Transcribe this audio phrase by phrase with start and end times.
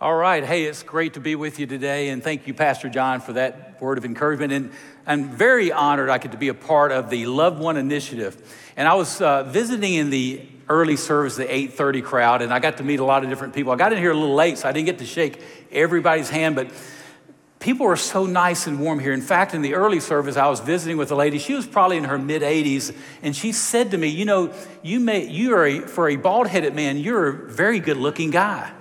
[0.00, 0.44] All right.
[0.44, 2.10] Hey, it's great to be with you today.
[2.10, 4.52] And thank you, Pastor John, for that word of encouragement.
[4.52, 4.70] And
[5.08, 8.40] I'm very honored I get to be a part of the Love One Initiative.
[8.76, 12.76] And I was uh, visiting in the early service, the 830 crowd, and I got
[12.76, 13.72] to meet a lot of different people.
[13.72, 15.42] I got in here a little late, so I didn't get to shake
[15.72, 16.70] everybody's hand, but
[17.58, 19.12] people are so nice and warm here.
[19.12, 21.40] In fact, in the early service, I was visiting with a lady.
[21.40, 25.00] She was probably in her mid 80s, and she said to me, "You know, you
[25.00, 28.74] may you are a, for a bald-headed man, you're a very good-looking guy."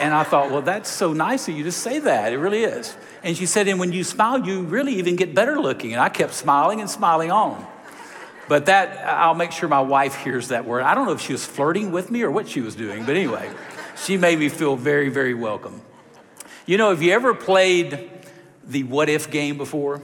[0.00, 2.32] And I thought, well, that's so nice of you to say that.
[2.32, 2.96] It really is.
[3.22, 5.92] And she said, and when you smile, you really even get better looking.
[5.92, 7.66] And I kept smiling and smiling on.
[8.48, 10.82] But that, I'll make sure my wife hears that word.
[10.82, 13.14] I don't know if she was flirting with me or what she was doing, but
[13.14, 13.48] anyway,
[14.04, 15.80] she made me feel very, very welcome.
[16.66, 18.10] You know, have you ever played
[18.64, 20.00] the what if game before?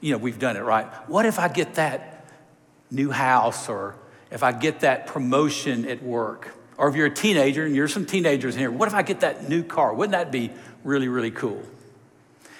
[0.00, 0.86] You know, we've done it, right?
[1.08, 2.26] What if I get that
[2.90, 3.96] new house or
[4.30, 6.54] if I get that promotion at work?
[6.78, 9.20] Or if you're a teenager and you're some teenagers in here, what if I get
[9.20, 9.94] that new car?
[9.94, 10.50] Wouldn't that be
[10.84, 11.62] really, really cool?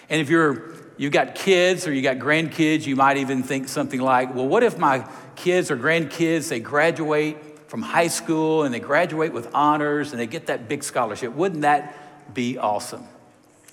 [0.09, 4.01] And if you're you've got kids or you got grandkids, you might even think something
[4.01, 7.37] like, well, what if my kids or grandkids they graduate
[7.69, 11.33] from high school and they graduate with honors and they get that big scholarship?
[11.35, 13.07] Wouldn't that be awesome?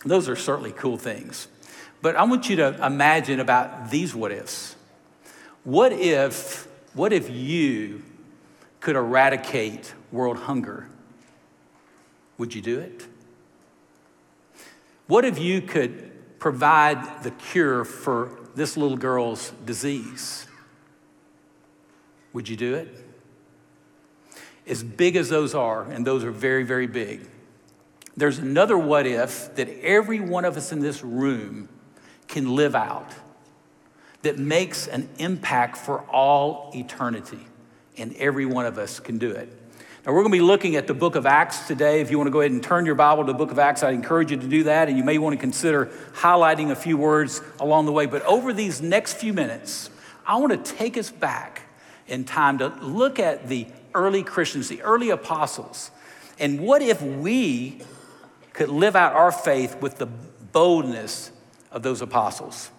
[0.06, 1.48] Those are certainly cool things.
[2.02, 4.76] But I want you to imagine about these what ifs.
[5.64, 8.04] What if, what if you
[8.82, 10.88] could eradicate world hunger,
[12.38, 13.06] would you do it?
[15.08, 20.48] What if you could provide the cure for this little girl's disease?
[22.32, 23.06] Would you do it?
[24.66, 27.28] As big as those are, and those are very, very big,
[28.16, 31.68] there's another what if that every one of us in this room
[32.28, 33.12] can live out
[34.22, 37.46] that makes an impact for all eternity,
[37.98, 39.63] and every one of us can do it.
[40.06, 42.02] Now, we're going to be looking at the book of Acts today.
[42.02, 43.84] If you want to go ahead and turn your Bible to the book of Acts,
[43.84, 44.90] I encourage you to do that.
[44.90, 48.06] And you may want to consider highlighting a few words along the way.
[48.06, 49.90] But over these next few minutes,
[50.28, 51.62] I want to take us back
[52.06, 55.90] in time to look at the early Christians, the early apostles.
[56.38, 57.80] And what if we
[58.52, 60.08] could live out our faith with the
[60.52, 61.32] boldness
[61.72, 62.72] of those apostles?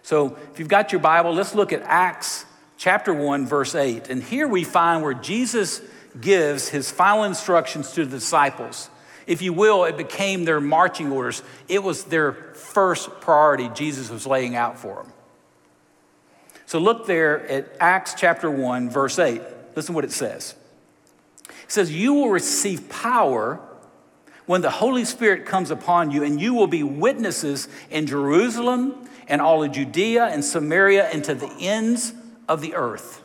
[0.00, 2.46] So, if you've got your Bible, let's look at Acts
[2.78, 4.08] chapter 1, verse 8.
[4.08, 5.82] And here we find where Jesus
[6.20, 8.90] gives his final instructions to the disciples.
[9.26, 11.42] If you will, it became their marching orders.
[11.68, 15.12] It was their first priority Jesus was laying out for them.
[16.66, 19.40] So look there at Acts chapter 1, verse 8.
[19.76, 20.54] Listen to what it says.
[21.48, 23.60] It says, You will receive power
[24.46, 29.40] when the Holy Spirit comes upon you, and you will be witnesses in Jerusalem and
[29.40, 32.12] all of Judea and Samaria and to the ends
[32.48, 33.22] of the earth.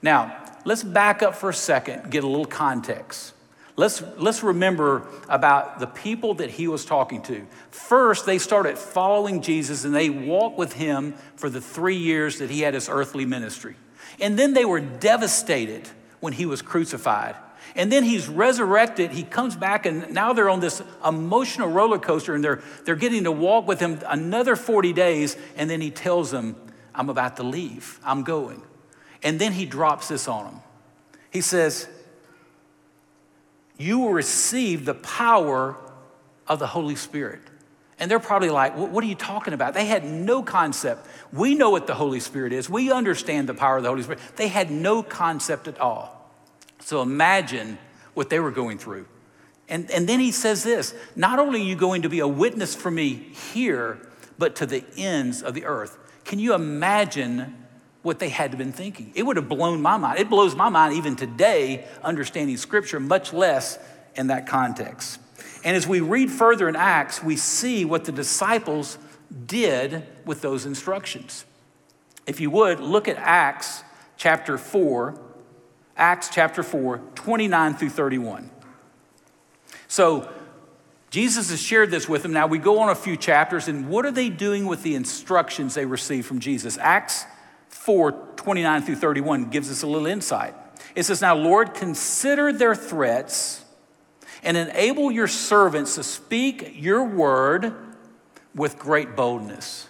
[0.00, 3.34] Now, let's back up for a second, get a little context.
[3.76, 7.44] Let's, let's remember about the people that he was talking to.
[7.70, 12.50] First, they started following Jesus and they walked with him for the three years that
[12.50, 13.74] he had his earthly ministry.
[14.20, 15.88] And then they were devastated
[16.20, 17.34] when he was crucified.
[17.74, 19.10] And then he's resurrected.
[19.10, 23.24] He comes back, and now they're on this emotional roller coaster, and they're, they're getting
[23.24, 25.36] to walk with him another 40 days.
[25.56, 26.54] And then he tells them,
[26.94, 28.62] I'm about to leave, I'm going.
[29.24, 30.60] And then he drops this on them.
[31.30, 31.88] He says,
[33.78, 35.76] You will receive the power
[36.46, 37.40] of the Holy Spirit.
[37.98, 39.72] And they're probably like, What are you talking about?
[39.72, 41.06] They had no concept.
[41.32, 44.20] We know what the Holy Spirit is, we understand the power of the Holy Spirit.
[44.36, 46.30] They had no concept at all.
[46.80, 47.78] So imagine
[48.12, 49.06] what they were going through.
[49.68, 52.74] And, and then he says this Not only are you going to be a witness
[52.74, 53.14] for me
[53.52, 54.06] here,
[54.36, 55.96] but to the ends of the earth.
[56.24, 57.63] Can you imagine
[58.04, 59.10] what they had been thinking.
[59.14, 60.20] It would have blown my mind.
[60.20, 63.78] It blows my mind even today, understanding scripture, much less
[64.14, 65.18] in that context.
[65.64, 68.98] And as we read further in Acts, we see what the disciples
[69.46, 71.46] did with those instructions.
[72.26, 73.82] If you would, look at Acts
[74.18, 75.18] chapter 4,
[75.96, 78.50] Acts chapter 4, 29 through 31.
[79.88, 80.30] So,
[81.08, 82.32] Jesus has shared this with them.
[82.32, 85.74] Now we go on a few chapters, and what are they doing with the instructions
[85.74, 86.76] they received from Jesus?
[86.76, 87.24] Acts
[87.74, 90.54] 4 29 through 31 gives us a little insight.
[90.94, 93.64] It says, Now, Lord, consider their threats
[94.42, 97.74] and enable your servants to speak your word
[98.54, 99.88] with great boldness.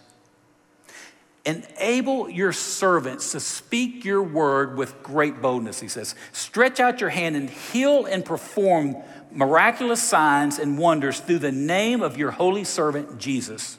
[1.44, 6.14] Enable your servants to speak your word with great boldness, he says.
[6.32, 8.96] Stretch out your hand and heal and perform
[9.31, 13.76] miraculous signs and wonders through the name of your holy servant Jesus.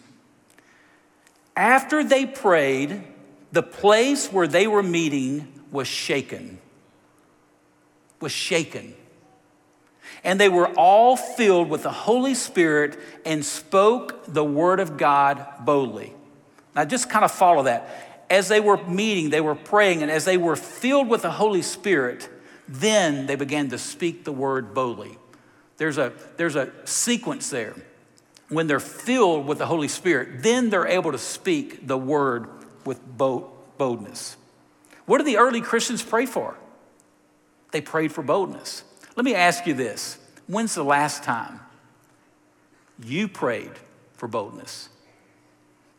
[1.57, 3.03] After they prayed,
[3.51, 6.59] the place where they were meeting was shaken.
[8.19, 8.93] Was shaken.
[10.23, 15.45] And they were all filled with the Holy Spirit and spoke the word of God
[15.61, 16.13] boldly.
[16.75, 18.25] Now, just kind of follow that.
[18.29, 21.61] As they were meeting, they were praying, and as they were filled with the Holy
[21.61, 22.27] Spirit,
[22.67, 25.17] then they began to speak the word boldly.
[25.77, 27.75] There's a, there's a sequence there.
[28.49, 32.47] When they're filled with the Holy Spirit, then they're able to speak the word
[32.85, 34.37] with boldness.
[35.05, 36.55] What did the early Christians pray for?
[37.71, 38.83] They prayed for boldness.
[39.15, 40.17] Let me ask you this
[40.47, 41.59] when's the last time
[43.03, 43.71] you prayed
[44.13, 44.89] for boldness?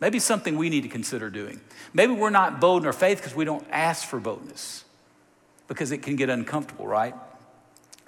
[0.00, 1.60] Maybe something we need to consider doing.
[1.94, 4.84] Maybe we're not bold in our faith because we don't ask for boldness
[5.68, 7.14] because it can get uncomfortable, right?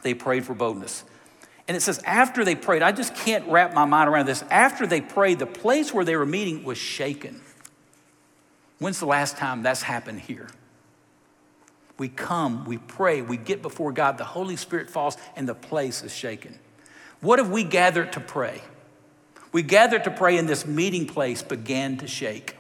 [0.03, 1.05] They prayed for boldness.
[1.67, 4.43] And it says, after they prayed, I just can't wrap my mind around this.
[4.51, 7.41] After they prayed, the place where they were meeting was shaken.
[8.79, 10.49] When's the last time that's happened here?
[11.99, 16.03] We come, we pray, we get before God, the Holy Spirit falls, and the place
[16.03, 16.59] is shaken.
[17.21, 18.63] What have we gathered to pray?
[19.51, 22.57] We gathered to pray, and this meeting place began to shake.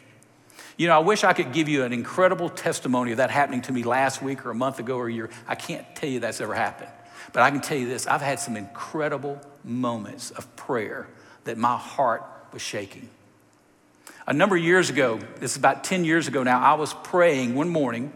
[0.76, 3.73] You know, I wish I could give you an incredible testimony of that happening to
[3.73, 5.31] me last week or a month ago or a year.
[5.47, 6.91] I can't tell you that's ever happened.
[7.32, 11.09] But I can tell you this I've had some incredible moments of prayer
[11.44, 13.09] that my heart was shaking.
[14.28, 17.54] A number of years ago, this is about 10 years ago now, I was praying
[17.54, 18.12] one morning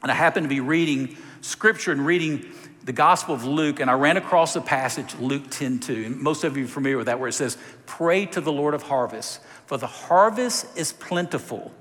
[0.00, 2.44] and I happened to be reading scripture and reading
[2.84, 6.04] the Gospel of Luke, and I ran across the passage, Luke 10 2.
[6.06, 8.74] And most of you are familiar with that, where it says, Pray to the Lord
[8.74, 11.72] of harvest, for the harvest is plentiful,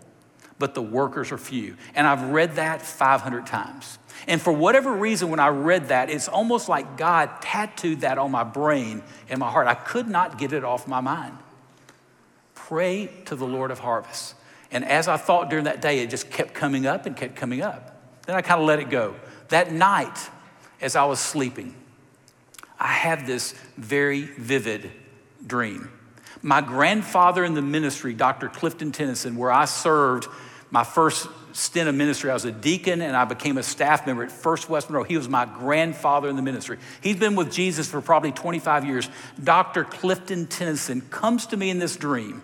[0.57, 1.77] but the workers are few.
[1.94, 4.00] And I've read that 500 times.
[4.27, 8.31] And for whatever reason, when I read that, it's almost like God tattooed that on
[8.31, 9.68] my brain and my heart.
[9.68, 11.38] I could not get it off my mind.
[12.69, 14.36] Pray to the Lord of harvest.
[14.69, 17.63] And as I thought during that day, it just kept coming up and kept coming
[17.63, 18.00] up.
[18.27, 19.16] Then I kind of let it go.
[19.48, 20.30] That night,
[20.80, 21.74] as I was sleeping,
[22.80, 24.92] I had this very vivid
[25.48, 25.89] dream.
[26.44, 28.50] My grandfather in the ministry, Dr.
[28.50, 30.27] Clifton Tennyson, where I served
[30.69, 34.21] my first stint of ministry, I was a deacon and I became a staff member
[34.21, 35.06] at First West Monroe.
[35.06, 36.77] He was my grandfather in the ministry.
[37.01, 39.10] He's been with Jesus for probably 25 years.
[39.44, 39.86] Dr.
[39.86, 42.44] Clifton Tennyson comes to me in this dream,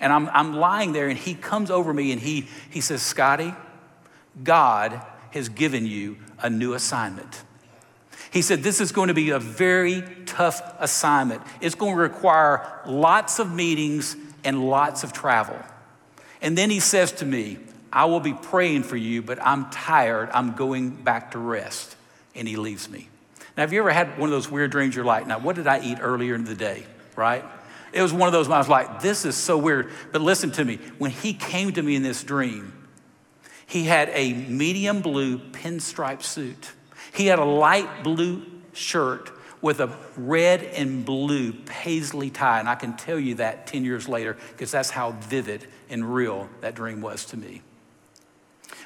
[0.00, 3.54] and I'm, I'm lying there, and he comes over me and he, he says, Scotty,
[4.42, 5.00] God
[5.30, 7.42] has given you a new assignment.
[8.30, 11.42] He said, This is going to be a very tough assignment.
[11.60, 15.58] It's going to require lots of meetings and lots of travel.
[16.42, 17.58] And then he says to me,
[17.92, 20.28] I will be praying for you, but I'm tired.
[20.34, 21.96] I'm going back to rest.
[22.34, 23.08] And he leaves me.
[23.56, 25.68] Now, have you ever had one of those weird dreams you're like, now, what did
[25.68, 27.44] I eat earlier in the day, right?
[27.94, 29.88] It was one of those when I was like, this is so weird.
[30.10, 30.80] But listen to me.
[30.98, 32.72] When he came to me in this dream,
[33.66, 36.72] he had a medium blue pinstripe suit.
[37.12, 38.42] He had a light blue
[38.72, 39.30] shirt
[39.62, 42.58] with a red and blue paisley tie.
[42.58, 46.50] And I can tell you that 10 years later because that's how vivid and real
[46.62, 47.62] that dream was to me.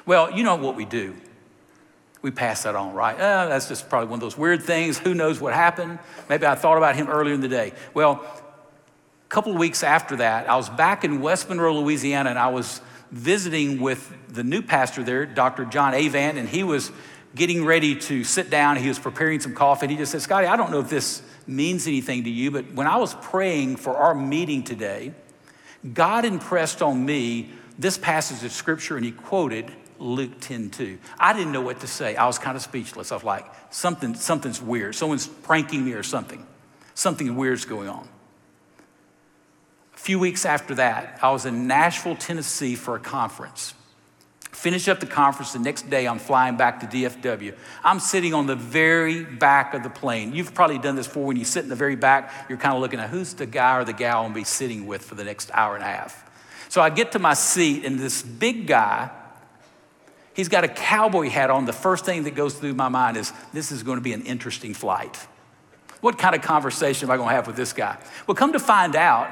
[0.05, 1.15] Well, you know what we do.
[2.21, 3.15] We pass that on, right?
[3.15, 4.99] Uh, that's just probably one of those weird things.
[4.99, 5.97] Who knows what happened?
[6.29, 7.73] Maybe I thought about him earlier in the day.
[7.93, 8.23] Well,
[9.29, 12.81] couple weeks after that, I was back in West Monroe, Louisiana, and I was
[13.11, 15.65] visiting with the new pastor there, Dr.
[15.65, 16.91] John Avant, and he was
[17.35, 18.77] getting ready to sit down.
[18.77, 21.21] He was preparing some coffee, and he just said, Scotty, I don't know if this
[21.45, 25.13] means anything to you, but when I was praying for our meeting today,
[25.93, 30.97] God impressed on me this passage of scripture, and he quoted Luke 10 2.
[31.19, 32.15] I didn't know what to say.
[32.15, 33.11] I was kind of speechless.
[33.11, 34.95] I was like, something, something's weird.
[34.95, 36.45] Someone's pranking me or something.
[36.95, 38.07] Something weird's going on.
[39.99, 43.73] Few weeks after that, I was in Nashville, Tennessee for a conference.
[44.49, 47.53] Finish up the conference the next day, I'm flying back to DFW.
[47.83, 50.33] I'm sitting on the very back of the plane.
[50.33, 52.81] You've probably done this before when you sit in the very back, you're kind of
[52.81, 55.25] looking at who's the guy or the gal I'm gonna be sitting with for the
[55.25, 56.23] next hour and a half.
[56.69, 59.11] So I get to my seat, and this big guy,
[60.33, 61.65] he's got a cowboy hat on.
[61.65, 64.21] The first thing that goes through my mind is this is going to be an
[64.21, 65.27] interesting flight.
[65.99, 67.97] What kind of conversation am I going to have with this guy?
[68.25, 69.29] Well, come to find out,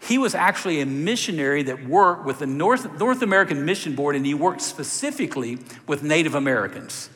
[0.00, 4.24] he was actually a missionary that worked with the North, North American Mission Board, and
[4.24, 7.10] he worked specifically with Native Americans.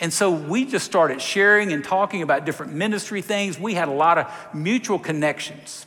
[0.00, 3.58] And so we just started sharing and talking about different ministry things.
[3.58, 5.86] We had a lot of mutual connections.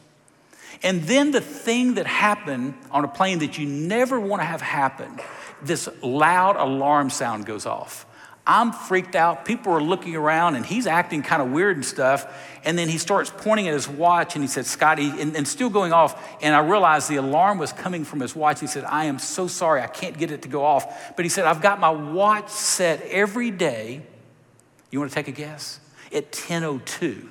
[0.84, 4.62] And then the thing that happened on a plane that you never want to have
[4.62, 5.20] happen
[5.62, 8.06] this loud alarm sound goes off.
[8.50, 9.44] I'm freaked out.
[9.44, 12.25] People are looking around and he's acting kind of weird and stuff.
[12.63, 15.70] And then he starts pointing at his watch and he said, Scotty, and, and, still
[15.70, 16.42] going off.
[16.42, 18.62] And I realized the alarm was coming from his watch.
[18.62, 19.82] He said, I am so sorry.
[19.82, 21.13] I can't get it to go off.
[21.18, 24.01] But he said, I've got my watch set every day.
[24.92, 25.82] You want to take a guess?
[26.13, 27.27] At 10.02.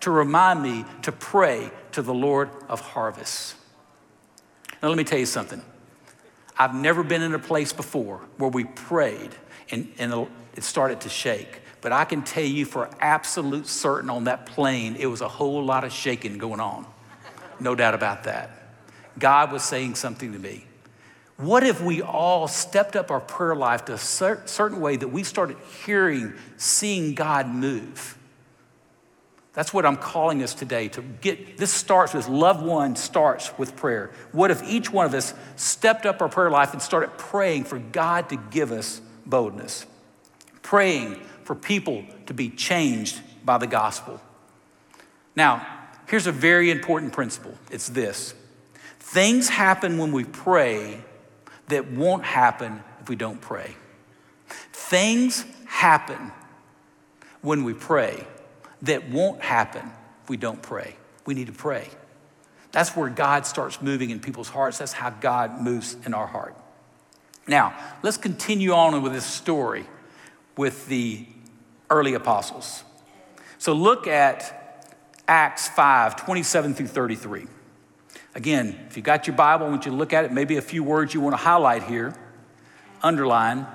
[0.00, 3.54] to remind me to pray to the Lord of harvests.
[4.82, 5.62] Now, let me tell you something.
[6.58, 9.30] I've never been in a place before where we prayed
[9.70, 11.60] and, and it started to shake.
[11.80, 15.64] But I can tell you for absolute certain on that plane, it was a whole
[15.64, 16.86] lot of shaking going on.
[17.60, 18.50] No doubt about that.
[19.18, 20.64] God was saying something to me.
[21.36, 25.22] What if we all stepped up our prayer life to a certain way that we
[25.22, 28.16] started hearing, seeing God move?
[29.52, 31.56] That's what I'm calling us today to get.
[31.56, 34.10] This starts with love one, starts with prayer.
[34.32, 37.78] What if each one of us stepped up our prayer life and started praying for
[37.78, 39.86] God to give us boldness?
[40.62, 44.20] Praying for people to be changed by the gospel.
[45.34, 45.66] Now,
[46.08, 48.34] here's a very important principle it's this
[48.98, 51.00] things happen when we pray
[51.68, 53.76] that won't happen if we don't pray.
[54.72, 56.32] Things happen
[57.40, 58.26] when we pray
[58.82, 59.90] that won't happen
[60.22, 60.96] if we don't pray.
[61.24, 61.88] We need to pray.
[62.72, 64.78] That's where God starts moving in people's hearts.
[64.78, 66.54] That's how God moves in our heart.
[67.46, 69.86] Now, let's continue on with this story
[70.56, 71.26] with the
[71.90, 72.82] early apostles.
[73.58, 74.84] So look at
[75.28, 77.46] Acts 5 27 through 33.
[78.34, 80.32] Again, if you got your Bible, I want you to look at it.
[80.32, 82.14] Maybe a few words you want to highlight here,
[83.02, 83.66] underline.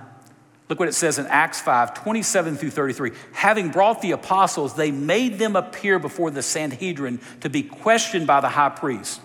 [0.70, 3.12] Look what it says in Acts 5 27 through 33.
[3.34, 8.40] Having brought the apostles, they made them appear before the Sanhedrin to be questioned by
[8.40, 9.20] the high priest.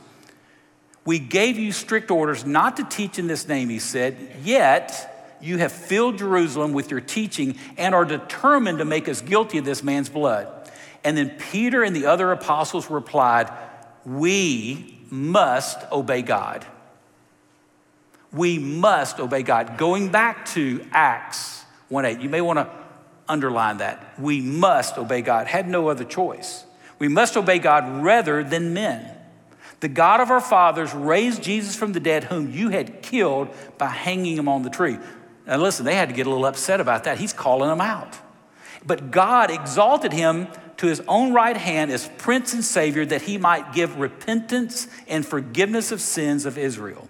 [1.07, 5.57] We gave you strict orders not to teach in this name, he said, yet you
[5.57, 9.83] have filled Jerusalem with your teaching and are determined to make us guilty of this
[9.83, 10.49] man's blood.
[11.05, 13.51] And then Peter and the other apostles replied,
[14.05, 16.67] We must obey God
[18.37, 19.79] we must obey God.
[19.79, 22.69] Going back to Acts 1 8, you may want to
[23.29, 24.19] underline that.
[24.19, 25.47] We must obey God.
[25.47, 26.65] Had no other choice.
[26.99, 29.16] We must obey God rather than men.
[29.81, 33.89] The God of our fathers raised Jesus from the dead, whom you had killed by
[33.89, 34.99] hanging him on the tree.
[35.47, 37.19] Now, listen, they had to get a little upset about that.
[37.19, 38.19] He's calling them out.
[38.85, 43.39] But God exalted him to his own right hand as Prince and Savior that he
[43.39, 47.09] might give repentance and forgiveness of sins of Israel.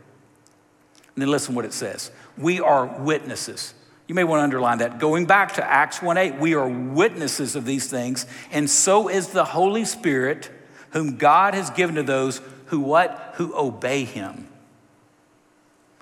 [1.15, 2.11] And then listen what it says.
[2.37, 3.75] We are witnesses.
[4.07, 4.99] You may want to underline that.
[4.99, 9.29] Going back to Acts 1 8, we are witnesses of these things, and so is
[9.29, 10.51] the Holy Spirit,
[10.91, 13.35] whom God has given to those who what?
[13.37, 14.49] Who obey him.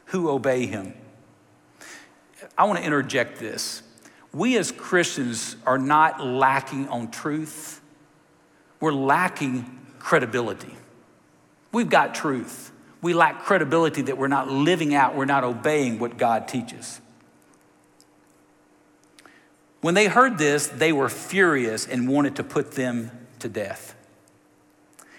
[0.06, 0.94] Who obey him.
[2.56, 3.82] I want to interject this.
[4.32, 7.80] We as Christians are not lacking on truth,
[8.80, 10.74] we're lacking credibility.
[11.72, 12.72] We've got truth
[13.04, 17.02] we lack credibility that we're not living out, we're not obeying what God teaches.
[19.82, 23.93] When they heard this, they were furious and wanted to put them to death.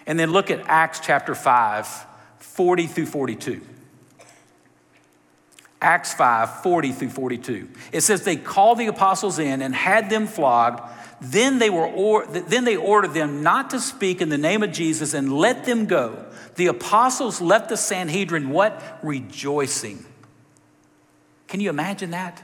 [0.08, 2.06] And then look at Acts chapter 5,
[2.40, 3.62] 40 through 42.
[5.82, 7.70] Acts 5, 40 through 42.
[7.92, 10.82] It says, They called the apostles in and had them flogged.
[11.22, 14.72] Then they, were or, then they ordered them not to speak in the name of
[14.72, 16.26] Jesus and let them go.
[16.56, 19.00] The apostles left the Sanhedrin what?
[19.04, 20.06] Rejoicing.
[21.48, 22.42] Can you imagine that?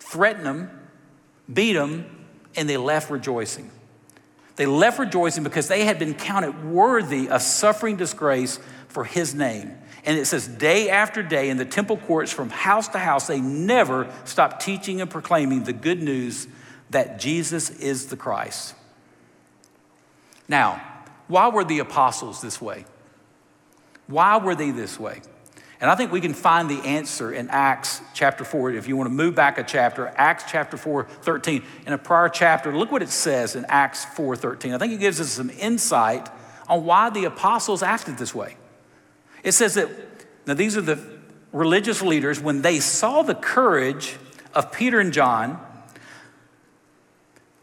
[0.00, 0.70] Threaten them,
[1.52, 3.70] beat them, and they left rejoicing.
[4.58, 9.72] They left rejoicing because they had been counted worthy of suffering disgrace for his name.
[10.04, 13.40] And it says, day after day in the temple courts, from house to house, they
[13.40, 16.48] never stopped teaching and proclaiming the good news
[16.90, 18.74] that Jesus is the Christ.
[20.48, 20.82] Now,
[21.28, 22.84] why were the apostles this way?
[24.08, 25.20] Why were they this way?
[25.80, 28.72] And I think we can find the answer in Acts chapter 4.
[28.72, 31.62] If you want to move back a chapter, Acts chapter 4, 13.
[31.86, 34.74] In a prior chapter, look what it says in Acts 4, 13.
[34.74, 36.28] I think it gives us some insight
[36.68, 38.56] on why the apostles acted this way.
[39.44, 39.88] It says that,
[40.46, 40.98] now these are the
[41.52, 44.16] religious leaders, when they saw the courage
[44.54, 45.64] of Peter and John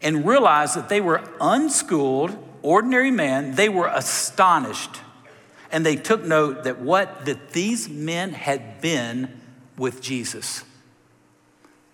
[0.00, 5.00] and realized that they were unschooled, ordinary men, they were astonished
[5.70, 9.40] and they took note that what that these men had been
[9.76, 10.64] with Jesus.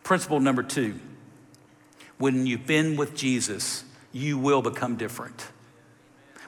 [0.02, 0.98] Principle number 2.
[2.18, 5.48] When you've been with Jesus, you will become different.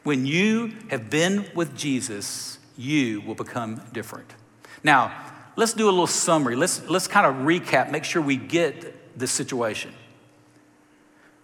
[0.02, 4.34] When you have been with Jesus, you will become different.
[4.82, 5.12] Now,
[5.56, 6.56] let's do a little summary.
[6.56, 9.94] Let's, let's kind of recap, make sure we get the situation.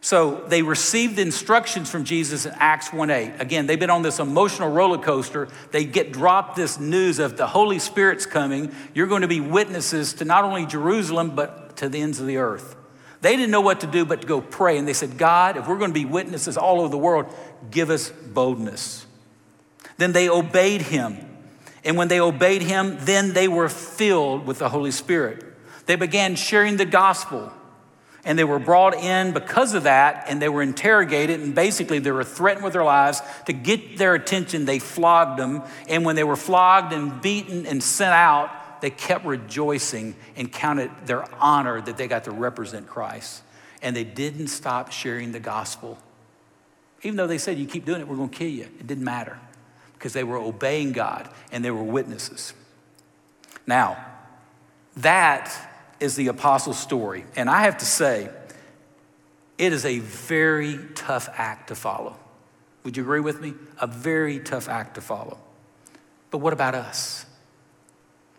[0.03, 3.39] So they received instructions from Jesus in Acts 1:8.
[3.39, 5.49] Again, they've been on this emotional roller coaster.
[5.73, 8.75] They get dropped this news of the Holy Spirit's coming.
[8.95, 12.39] You're going to be witnesses to not only Jerusalem, but to the ends of the
[12.39, 12.77] earth.
[13.21, 14.79] They didn't know what to do but to go pray.
[14.79, 17.27] And they said, God, if we're going to be witnesses all over the world,
[17.71, 19.05] give us boldness.
[19.99, 21.19] Then they obeyed him.
[21.85, 25.45] And when they obeyed him, then they were filled with the Holy Spirit.
[25.85, 27.53] They began sharing the gospel.
[28.25, 32.11] And they were brought in because of that, and they were interrogated, and basically they
[32.11, 33.23] were threatened with their lives.
[33.47, 35.63] To get their attention, they flogged them.
[35.89, 38.51] And when they were flogged and beaten and sent out,
[38.83, 43.43] they kept rejoicing and counted their honor that they got to represent Christ.
[43.83, 45.99] And they didn't stop sharing the gospel.
[47.03, 48.65] Even though they said, You keep doing it, we're going to kill you.
[48.65, 49.39] It didn't matter
[49.95, 52.53] because they were obeying God and they were witnesses.
[53.67, 54.05] Now,
[54.97, 55.70] that
[56.01, 57.25] is the apostles' story.
[57.37, 58.31] And I have to say,
[59.59, 62.17] it is a very tough act to follow.
[62.85, 63.55] Would you agree with me?
[63.81, 65.39] A very tough act to follow.
[66.31, 67.27] But what about us?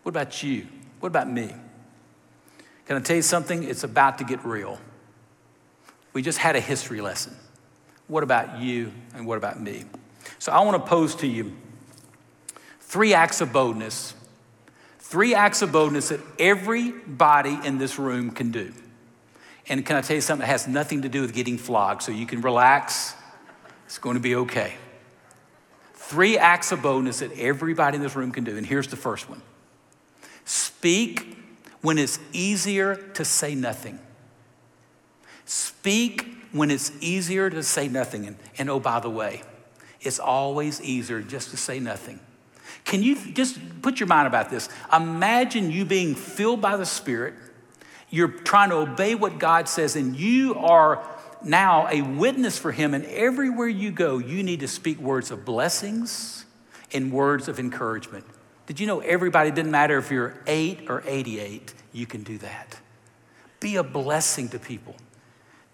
[0.04, 0.68] What about you?
[1.00, 1.54] What about me?
[2.88, 3.64] Can I tell you something?
[3.64, 4.80] It's about to get real.
[6.14, 7.36] We just had a history lesson.
[8.08, 9.86] What about you and what about me?
[10.40, 11.56] So I want to pose to you
[12.80, 14.14] three acts of boldness,
[15.12, 18.72] three acts of boldness that everybody in this room can do.
[19.68, 22.02] And can I tell you something that has nothing to do with getting flogged?
[22.02, 23.14] So you can relax,
[23.86, 24.76] it's going to be okay.
[25.96, 28.56] Three acts of boldness that everybody in this room can do.
[28.56, 29.42] And here's the first one
[30.46, 31.38] Speak
[31.82, 34.00] when it's easier to say nothing.
[35.44, 38.28] Speak when it's easier to say nothing.
[38.28, 39.42] And, and oh, by the way,
[40.00, 42.22] it's always easier just to say nothing.
[42.86, 44.70] Can you just put your mind about this?
[44.94, 47.34] Imagine you being filled by the Spirit.
[48.10, 51.06] You're trying to obey what God says, and you are
[51.44, 52.94] now a witness for Him.
[52.94, 56.46] And everywhere you go, you need to speak words of blessings
[56.94, 58.26] and words of encouragement.
[58.66, 62.78] Did you know everybody, didn't matter if you're eight or 88, you can do that?
[63.60, 64.96] Be a blessing to people.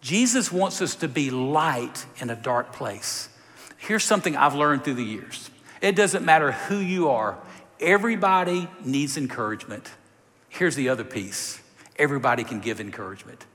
[0.02, 3.30] Jesus wants us to be light in a dark place.
[3.78, 5.47] Here's something I've learned through the years
[5.82, 7.38] it doesn't matter who you are,
[7.80, 9.90] everybody needs encouragement.
[10.50, 11.62] Here's the other piece
[11.98, 13.46] everybody can give encouragement.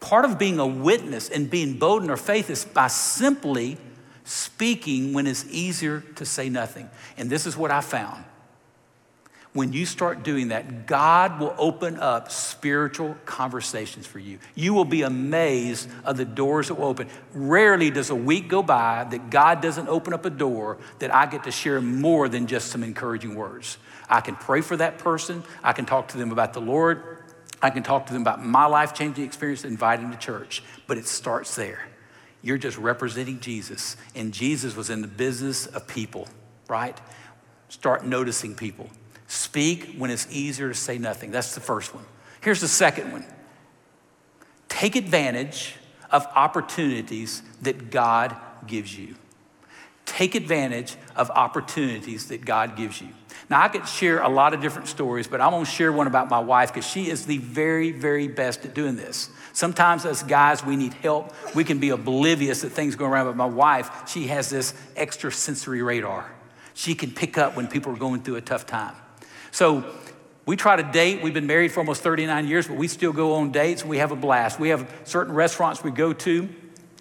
[0.00, 3.78] Part of being a witness and being bold in our faith is by simply
[4.24, 6.90] speaking when it's easier to say nothing.
[7.16, 8.24] And this is what I found
[9.54, 14.40] when you start doing that, God will open up spiritual conversations for you.
[14.56, 17.08] You will be amazed of the doors that will open.
[17.32, 21.26] Rarely does a week go by that God doesn't open up a door that I
[21.26, 23.78] get to share more than just some encouraging words.
[24.10, 25.44] I can pray for that person.
[25.62, 27.22] I can talk to them about the Lord.
[27.62, 30.64] I can talk to them about my life changing experience, invite them to church.
[30.88, 31.86] But it starts there.
[32.42, 36.26] You're just representing Jesus, and Jesus was in the business of people,
[36.68, 37.00] right?
[37.68, 38.90] Start noticing people
[39.26, 41.30] Speak when it's easier to say nothing.
[41.30, 42.04] That's the first one.
[42.40, 43.24] Here's the second one
[44.68, 45.76] take advantage
[46.10, 49.14] of opportunities that God gives you.
[50.04, 53.08] Take advantage of opportunities that God gives you.
[53.48, 56.28] Now, I could share a lot of different stories, but I'm gonna share one about
[56.28, 59.30] my wife because she is the very, very best at doing this.
[59.52, 61.32] Sometimes, as guys, we need help.
[61.54, 65.30] We can be oblivious that things go around, but my wife, she has this extra
[65.32, 66.30] sensory radar.
[66.74, 68.94] She can pick up when people are going through a tough time.
[69.54, 69.84] So
[70.46, 71.22] we try to date.
[71.22, 74.10] We've been married for almost 39 years, but we still go on dates we have
[74.10, 74.58] a blast.
[74.58, 76.48] We have certain restaurants we go to.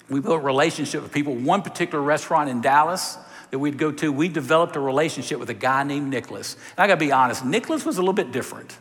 [0.07, 1.33] We built a relationship with people.
[1.33, 3.17] One particular restaurant in Dallas
[3.49, 6.55] that we'd go to, we developed a relationship with a guy named Nicholas.
[6.77, 8.77] And I gotta be honest, Nicholas was a little bit different.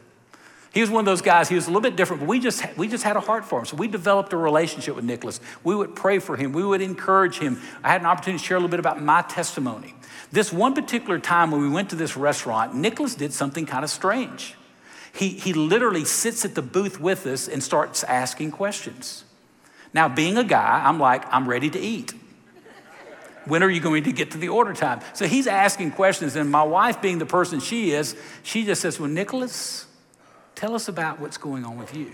[0.75, 2.63] He was one of those guys, he was a little bit different, but we just,
[2.77, 3.65] we just had a heart for him.
[3.65, 5.41] So we developed a relationship with Nicholas.
[5.65, 7.59] We would pray for him, we would encourage him.
[7.83, 9.95] I had an opportunity to share a little bit about my testimony.
[10.33, 13.91] This one particular time when we went to this restaurant, Nicholas did something kind of
[13.91, 14.55] strange.
[15.13, 19.25] He, he literally sits at the booth with us and starts asking questions.
[19.93, 22.15] Now, being a guy, I'm like, I'm ready to eat.
[23.45, 25.01] When are you going to get to the order time?
[25.13, 28.99] So he's asking questions, and my wife, being the person she is, she just says,
[28.99, 29.87] Well, Nicholas,
[30.55, 32.13] tell us about what's going on with you.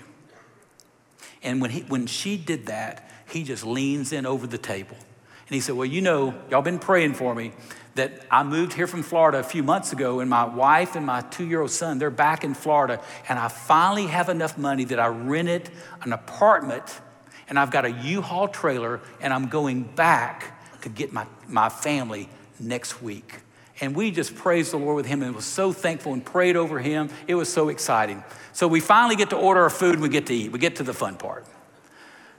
[1.43, 4.97] And when, he, when she did that, he just leans in over the table.
[4.97, 7.53] And he said, Well, you know, y'all been praying for me
[7.99, 11.21] that I moved here from Florida a few months ago, and my wife and my
[11.21, 14.99] two year old son, they're back in Florida, and I finally have enough money that
[14.99, 15.71] I rented
[16.03, 17.01] an apartment,
[17.49, 21.69] and I've got a U Haul trailer, and I'm going back to get my, my
[21.69, 23.41] family next week.
[23.81, 26.81] And we just praised the Lord with him and was so thankful and prayed over
[26.81, 27.11] him.
[27.29, 28.25] It was so exciting.
[28.53, 30.51] So we finally get to order our food and we get to eat.
[30.51, 31.47] We get to the fun part.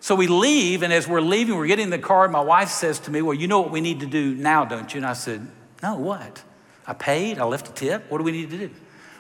[0.01, 2.69] So we leave, and as we're leaving, we're getting in the car, and my wife
[2.69, 4.99] says to me, Well, you know what we need to do now, don't you?
[4.99, 5.45] And I said,
[5.83, 6.43] No, what?
[6.87, 8.09] I paid, I left a tip.
[8.09, 8.69] What do we need to do?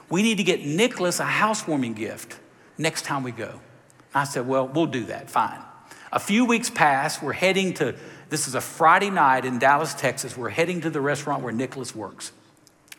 [0.09, 2.39] We need to get Nicholas a housewarming gift
[2.77, 3.59] next time we go.
[4.13, 5.59] I said, Well, we'll do that, fine.
[6.11, 7.93] A few weeks pass, we're heading to,
[8.29, 10.35] this is a Friday night in Dallas, Texas.
[10.35, 12.31] We're heading to the restaurant where Nicholas works.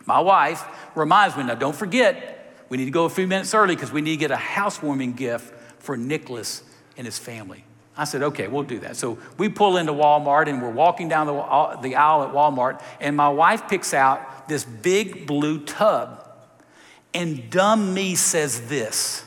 [0.07, 0.65] My wife
[0.95, 4.01] reminds me, now don't forget, we need to go a few minutes early because we
[4.01, 6.63] need to get a housewarming gift for Nicholas
[6.97, 7.65] and his family.
[8.01, 8.97] I said, okay, we'll do that.
[8.97, 12.83] So we pull into Walmart and we're walking down the, uh, the aisle at Walmart,
[12.99, 16.27] and my wife picks out this big blue tub.
[17.13, 19.23] And dumb me says this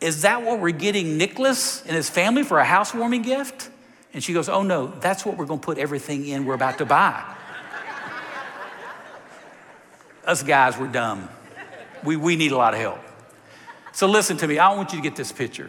[0.00, 3.68] Is that what we're getting Nicholas and his family for a housewarming gift?
[4.14, 6.86] And she goes, Oh no, that's what we're to put everything in we're about to
[6.86, 7.34] buy.
[10.24, 11.28] Us guys, we're dumb.
[12.04, 13.00] We, we need a lot of help.
[13.90, 14.60] So listen to me.
[14.60, 15.68] I want you to get this picture.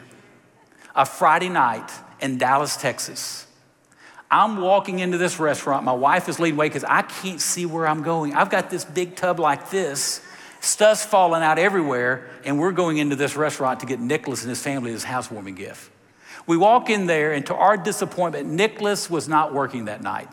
[0.96, 3.48] A Friday night in Dallas, Texas.
[4.30, 5.86] I'm walking into this restaurant.
[5.86, 8.34] My wife is leading way because I can't see where I'm going.
[8.34, 10.22] I've got this big tub like this,
[10.60, 14.62] stuff's falling out everywhere, and we're going into this restaurant to get Nicholas and his
[14.62, 15.92] family his housewarming gift.
[16.48, 20.30] We walk in there, and to our disappointment, Nicholas was not working that night.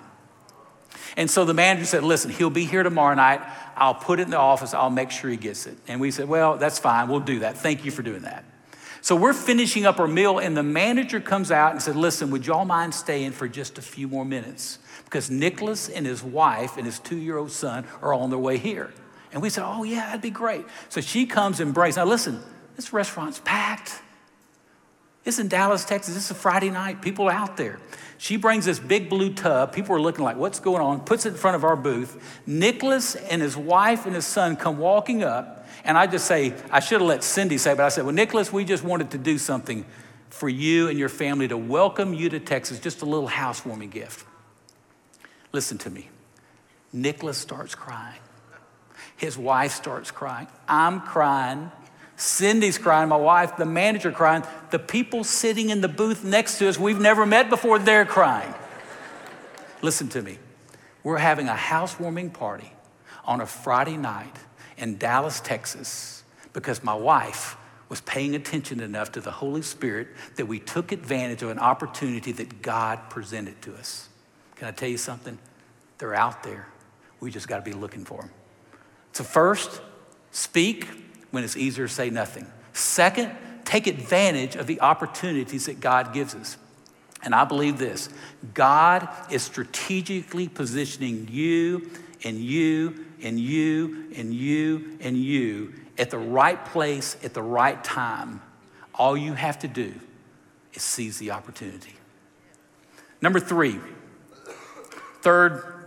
[1.16, 3.40] And so the manager said, Listen, he'll be here tomorrow night.
[3.76, 4.74] I'll put it in the office.
[4.74, 5.76] I'll make sure he gets it.
[5.88, 7.08] And we said, Well, that's fine.
[7.08, 7.58] We'll do that.
[7.58, 8.44] Thank you for doing that.
[9.02, 12.46] So we're finishing up our meal, and the manager comes out and said, Listen, would
[12.46, 14.78] y'all mind staying for just a few more minutes?
[15.04, 18.58] Because Nicholas and his wife and his two year old son are on their way
[18.58, 18.92] here.
[19.32, 20.64] And we said, Oh, yeah, that'd be great.
[20.88, 21.96] So she comes and breaks.
[21.96, 22.40] Now, listen,
[22.76, 24.00] this restaurant's packed.
[25.24, 26.16] It's in Dallas, Texas.
[26.16, 27.02] It's a Friday night.
[27.02, 27.78] People are out there.
[28.16, 29.72] She brings this big blue tub.
[29.72, 31.00] People are looking like, what's going on?
[31.00, 32.40] Puts it in front of our booth.
[32.46, 35.66] Nicholas and his wife and his son come walking up.
[35.84, 38.52] And I just say, I should have let Cindy say, but I said, well, Nicholas,
[38.52, 39.84] we just wanted to do something
[40.28, 44.26] for you and your family to welcome you to Texas, just a little housewarming gift.
[45.52, 46.08] Listen to me.
[46.92, 48.20] Nicholas starts crying.
[49.16, 50.46] His wife starts crying.
[50.68, 51.70] I'm crying.
[52.20, 56.68] Cindy's crying, my wife, the manager crying, the people sitting in the booth next to
[56.68, 58.52] us we've never met before, they're crying.
[59.80, 60.38] Listen to me.
[61.02, 62.72] We're having a housewarming party
[63.24, 64.36] on a Friday night
[64.76, 67.56] in Dallas, Texas, because my wife
[67.88, 72.32] was paying attention enough to the Holy Spirit that we took advantage of an opportunity
[72.32, 74.08] that God presented to us.
[74.56, 75.38] Can I tell you something?
[75.98, 76.68] They're out there.
[77.18, 78.30] We just got to be looking for them.
[79.12, 79.80] So, first,
[80.30, 80.86] speak
[81.30, 82.46] when it's easier to say nothing.
[82.72, 83.32] Second,
[83.64, 86.56] take advantage of the opportunities that God gives us.
[87.22, 88.08] And I believe this
[88.54, 91.90] God is strategically positioning you
[92.24, 97.82] and you and you and you and you at the right place at the right
[97.84, 98.40] time.
[98.94, 99.94] All you have to do
[100.72, 101.94] is seize the opportunity.
[103.22, 103.78] Number three,
[105.20, 105.84] third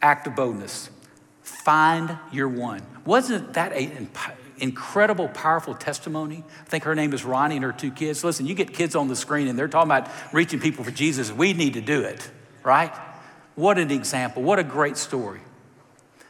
[0.00, 0.90] act of boldness
[1.48, 2.82] find your one.
[3.04, 4.10] Wasn't that an
[4.58, 6.44] incredible, powerful testimony?
[6.60, 8.22] I think her name is Ronnie and her two kids.
[8.22, 11.32] Listen, you get kids on the screen and they're talking about reaching people for Jesus.
[11.32, 12.30] We need to do it,
[12.62, 12.92] right?
[13.54, 14.42] What an example.
[14.42, 15.40] What a great story.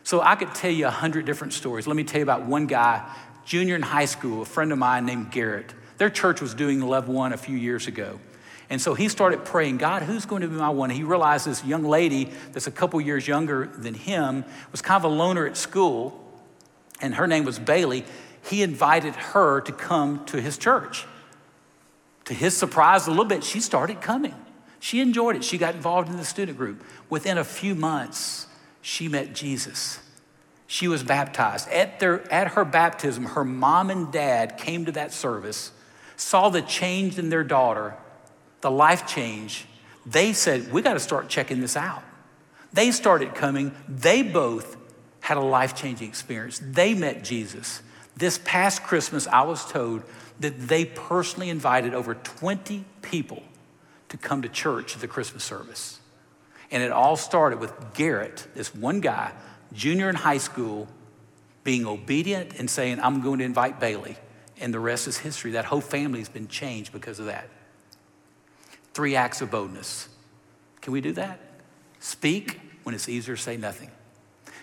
[0.03, 1.87] So I could tell you a hundred different stories.
[1.87, 3.07] Let me tell you about one guy,
[3.45, 5.75] junior in high school, a friend of mine named Garrett.
[5.99, 8.19] Their church was doing Love One a few years ago.
[8.71, 10.91] And so he started praying, God, who's going to be my one?
[10.91, 15.11] He realized this young lady that's a couple years younger than him was kind of
[15.11, 16.23] a loner at school,
[17.01, 18.05] and her name was Bailey.
[18.43, 21.07] He invited her to come to his church.
[22.27, 24.35] To his surprise, a little bit, she started coming.
[24.81, 25.45] She enjoyed it.
[25.45, 26.85] She got involved in the student group.
[27.09, 28.47] Within a few months,
[28.83, 29.99] she met Jesus.
[30.67, 31.69] She was baptized.
[31.71, 35.73] At, their, at her baptism, her mom and dad came to that service,
[36.17, 37.97] saw the change in their daughter,
[38.61, 39.67] the life change,
[40.07, 42.03] they said, we got to start checking this out.
[42.73, 43.75] They started coming.
[43.89, 44.77] They both
[45.21, 46.61] had a life changing experience.
[46.63, 47.83] They met Jesus.
[48.17, 50.03] This past Christmas, I was told
[50.41, 53.43] that they personally invited over 20 people
[54.09, 56.01] to come to church at the Christmas service.
[56.71, 59.33] And it all started with Garrett, this one guy,
[59.73, 60.89] junior in high school,
[61.65, 64.17] being obedient and saying, I'm going to invite Bailey.
[64.61, 65.53] And the rest is history.
[65.53, 67.49] That whole family has been changed because of that.
[68.99, 70.09] Three acts of boldness.
[70.81, 71.39] Can we do that?
[72.01, 73.93] Speak when it's easier to say nothing.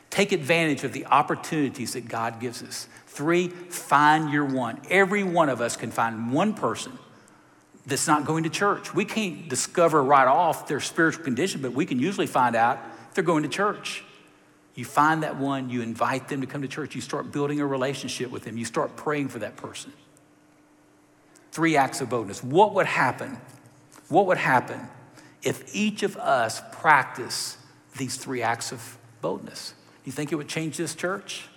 [0.09, 2.89] Take advantage of the opportunities that God gives us.
[3.07, 4.81] Three, find your one.
[4.89, 6.99] Every one of us can find one person
[7.85, 8.93] that's not going to church.
[8.93, 13.13] We can't discover right off their spiritual condition, but we can usually find out if
[13.13, 14.03] they're going to church.
[14.73, 17.65] You find that one, you invite them to come to church, you start building a
[17.65, 19.93] relationship with them, you start praying for that person.
[21.53, 22.43] Three acts of boldness.
[22.43, 23.37] What would happen
[24.09, 24.87] what would happen
[25.41, 27.57] if each of us practice
[27.97, 29.73] these three acts of boldness?
[30.03, 31.47] You think it would change this church?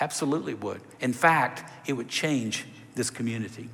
[0.00, 0.80] Absolutely would.
[1.00, 3.68] In fact, it would change this community.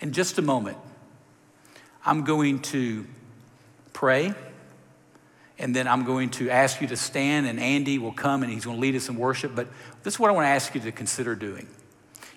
[0.00, 0.78] In just a moment,
[2.04, 3.06] I'm going to
[3.92, 4.32] pray,
[5.58, 8.64] and then I'm going to ask you to stand, and Andy will come and he's
[8.64, 9.54] going to lead us in worship.
[9.54, 9.68] But
[10.02, 11.66] this is what I want to ask you to consider doing.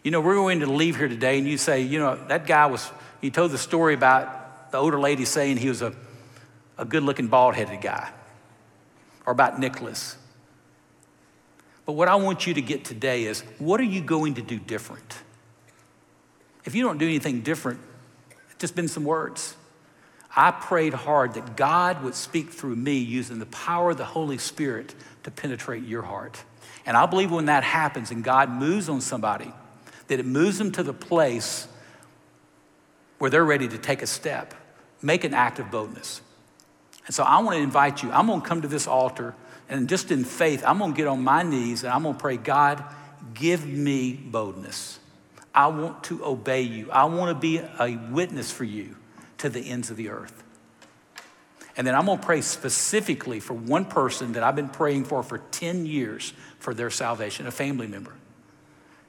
[0.03, 2.65] You know, we're going to leave here today, and you say, you know, that guy
[2.65, 5.93] was, he told the story about the older lady saying he was a,
[6.77, 8.11] a good looking, bald headed guy,
[9.25, 10.17] or about Nicholas.
[11.85, 14.59] But what I want you to get today is what are you going to do
[14.59, 15.15] different?
[16.65, 17.79] If you don't do anything different,
[18.29, 19.55] it's just been some words.
[20.35, 24.37] I prayed hard that God would speak through me using the power of the Holy
[24.37, 26.43] Spirit to penetrate your heart.
[26.85, 29.53] And I believe when that happens and God moves on somebody,
[30.13, 31.67] that it moves them to the place
[33.17, 34.53] where they're ready to take a step,
[35.01, 36.21] make an act of boldness.
[37.07, 39.33] And so I want to invite you, I'm going to come to this altar
[39.69, 42.21] and just in faith, I'm going to get on my knees and I'm going to
[42.21, 42.83] pray, God,
[43.33, 44.99] give me boldness.
[45.55, 46.91] I want to obey you.
[46.91, 48.95] I want to be a witness for you
[49.39, 50.43] to the ends of the earth.
[51.75, 55.23] And then I'm going to pray specifically for one person that I've been praying for
[55.23, 58.13] for 10 years for their salvation, a family member.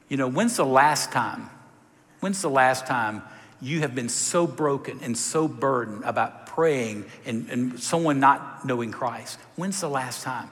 [0.08, 1.48] You know, when's the last time?
[2.20, 3.22] When's the last time
[3.60, 8.92] you have been so broken and so burdened about praying and, and someone not knowing
[8.92, 9.38] Christ?
[9.56, 10.50] When's the last time?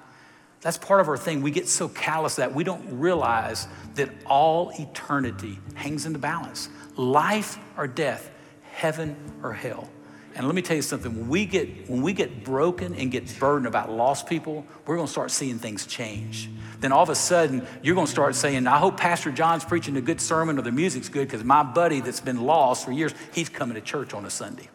[0.63, 1.43] That's part of our thing.
[1.43, 6.69] We get so callous that we don't realize that all eternity hangs in the balance
[6.97, 8.31] life or death,
[8.71, 9.89] heaven or hell.
[10.35, 13.39] And let me tell you something when we get, when we get broken and get
[13.39, 16.49] burdened about lost people, we're going to start seeing things change.
[16.83, 19.97] Then all of a sudden, you're going to start saying, I hope Pastor John's preaching
[19.97, 23.15] a good sermon or the music's good because my buddy that's been lost for years,
[23.33, 24.69] he's coming to church on a Sunday.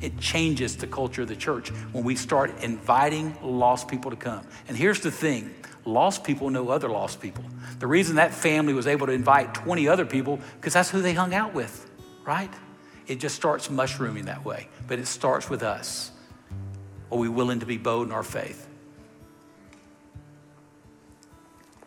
[0.00, 4.46] It changes the culture of the church when we start inviting lost people to come.
[4.68, 7.44] And here's the thing lost people know other lost people.
[7.78, 11.12] The reason that family was able to invite 20 other people, because that's who they
[11.12, 11.90] hung out with,
[12.24, 12.52] right?
[13.06, 14.68] It just starts mushrooming that way.
[14.86, 16.10] But it starts with us.
[17.12, 18.66] Are we willing to be bold in our faith?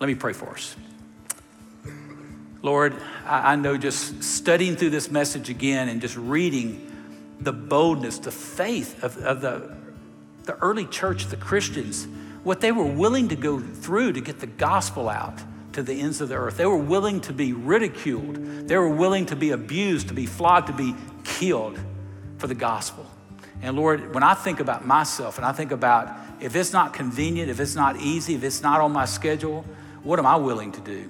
[0.03, 0.75] Let me pray for us.
[2.61, 2.93] Lord,
[3.25, 6.91] I know just studying through this message again and just reading
[7.39, 9.77] the boldness, the faith of, of the,
[10.43, 12.05] the early church, the Christians,
[12.43, 15.39] what they were willing to go through to get the gospel out
[15.71, 16.57] to the ends of the earth.
[16.57, 20.67] They were willing to be ridiculed, they were willing to be abused, to be flogged,
[20.67, 21.79] to be killed
[22.39, 23.09] for the gospel.
[23.61, 27.49] And Lord, when I think about myself and I think about if it's not convenient,
[27.49, 29.63] if it's not easy, if it's not on my schedule,
[30.03, 31.09] what am I willing to do?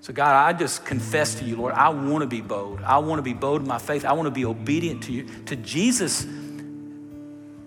[0.00, 2.80] So, God, I just confess to you, Lord, I want to be bold.
[2.82, 4.04] I want to be bold in my faith.
[4.04, 6.26] I want to be obedient to you, to Jesus'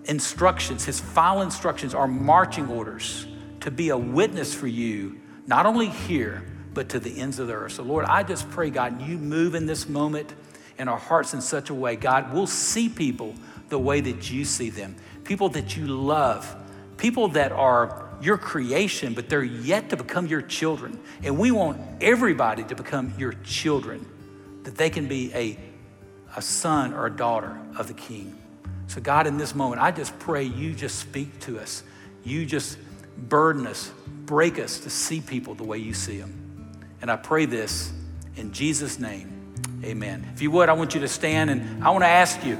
[0.04, 0.84] instructions.
[0.84, 3.26] His final instructions are marching orders
[3.60, 7.54] to be a witness for you, not only here, but to the ends of the
[7.54, 7.72] earth.
[7.72, 10.34] So, Lord, I just pray, God, you move in this moment
[10.76, 13.34] in our hearts in such a way, God, we'll see people
[13.68, 16.54] the way that you see them, people that you love,
[16.96, 20.98] people that are your creation, but they're yet to become your children.
[21.22, 24.06] And we want everybody to become your children,
[24.62, 25.58] that they can be a,
[26.36, 28.36] a son or a daughter of the King.
[28.86, 31.82] So, God, in this moment, I just pray you just speak to us.
[32.22, 32.78] You just
[33.16, 33.90] burden us,
[34.24, 36.76] break us to see people the way you see them.
[37.02, 37.92] And I pray this
[38.36, 39.30] in Jesus' name.
[39.84, 40.26] Amen.
[40.34, 42.58] If you would, I want you to stand and I want to ask you,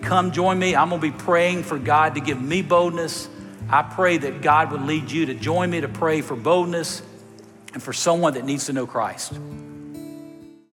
[0.00, 0.74] come join me.
[0.74, 3.28] I'm going to be praying for God to give me boldness
[3.72, 7.00] I pray that God would lead you to join me to pray for boldness
[7.72, 9.32] and for someone that needs to know Christ.